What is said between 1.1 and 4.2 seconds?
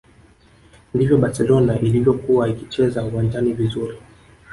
barcelona ilivyokuwa ikicheza uwanjani vizuri